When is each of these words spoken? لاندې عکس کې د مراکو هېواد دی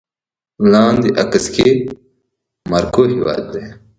لاندې 0.71 1.09
عکس 1.23 1.45
کې 1.55 1.67
د 2.59 2.63
مراکو 2.71 3.03
هېواد 3.11 3.43
دی 3.51 3.63